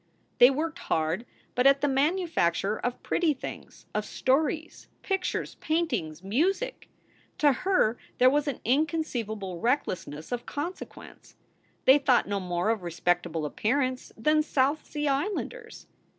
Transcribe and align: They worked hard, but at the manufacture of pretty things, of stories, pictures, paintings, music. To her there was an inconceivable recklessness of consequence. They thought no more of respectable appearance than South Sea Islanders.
They 0.39 0.49
worked 0.49 0.79
hard, 0.79 1.27
but 1.53 1.67
at 1.67 1.81
the 1.81 1.87
manufacture 1.87 2.79
of 2.79 3.03
pretty 3.03 3.35
things, 3.35 3.85
of 3.93 4.03
stories, 4.03 4.87
pictures, 5.03 5.57
paintings, 5.59 6.23
music. 6.23 6.89
To 7.37 7.51
her 7.51 7.99
there 8.17 8.27
was 8.27 8.47
an 8.47 8.61
inconceivable 8.65 9.59
recklessness 9.59 10.31
of 10.31 10.47
consequence. 10.47 11.35
They 11.85 11.99
thought 11.99 12.27
no 12.27 12.39
more 12.39 12.71
of 12.71 12.81
respectable 12.81 13.45
appearance 13.45 14.11
than 14.17 14.41
South 14.41 14.87
Sea 14.87 15.07
Islanders. 15.07 15.85